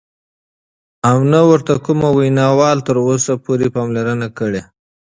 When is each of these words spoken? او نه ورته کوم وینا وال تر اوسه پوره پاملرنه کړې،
او 1.09 1.17
نه 1.31 1.39
ورته 1.49 1.73
کوم 1.85 2.01
وینا 2.17 2.47
وال 2.59 2.77
تر 2.87 2.95
اوسه 3.05 3.33
پوره 3.43 3.67
پاملرنه 3.75 4.27
کړې، 4.37 4.61